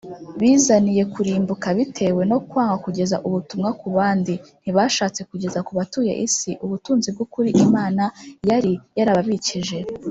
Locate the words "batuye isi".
5.79-6.51